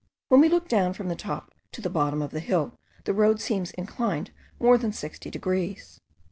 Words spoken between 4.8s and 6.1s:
60 degrees.